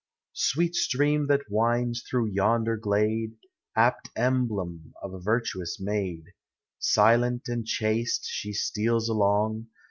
[0.33, 3.33] Sweet stream, that winds through yonder glade,
[3.75, 6.23] Apt emblem of a virtuous maid
[6.79, 9.67] Silent and chaste she steals along.